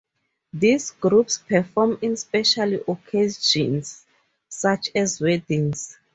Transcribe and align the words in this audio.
These 0.51 0.89
groups 0.99 1.37
perform 1.37 1.99
in 2.01 2.17
special 2.17 2.79
occasions 2.87 4.03
such 4.49 4.89
as 4.95 5.21
weddings. 5.21 5.95